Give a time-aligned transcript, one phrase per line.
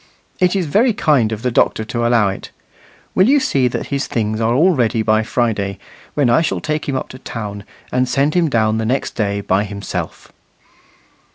[0.39, 2.49] It is very kind of the doctor to allow it.
[3.13, 5.77] Will you see that his things are all ready by Friday,
[6.15, 9.41] when I shall take him up to town, and send him down the next day
[9.41, 10.33] by himself."